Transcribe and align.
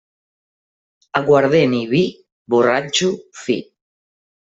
Aiguardent 1.21 1.77
i 1.83 1.85
vi, 1.95 2.03
borratxo 2.55 3.15
fi. 3.45 3.63